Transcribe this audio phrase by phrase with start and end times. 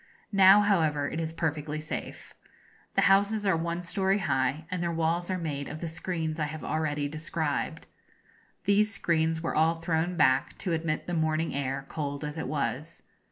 [0.33, 2.33] Now, however, it is perfectly safe.
[2.95, 6.45] The houses are one story high, and their walls are made of the screens I
[6.45, 7.85] have already described.
[8.63, 13.03] These screens were all thrown back, to admit the morning air, cold as it was.